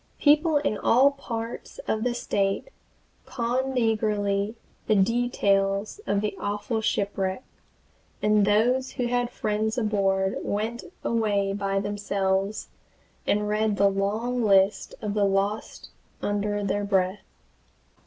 [0.19, 2.69] People in all parts of the State
[3.27, 4.55] conned eagerly
[4.87, 7.43] the details of an awful shipwreck,
[8.19, 12.69] and those who had friends aboard went away by themselves,
[13.27, 15.89] and read the long list of the lost
[16.19, 17.21] under their breath.